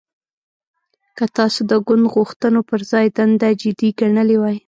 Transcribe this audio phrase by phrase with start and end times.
[1.17, 4.57] که تاسو د ګوند غوښتنو پر ځای دنده جدي ګڼلې وای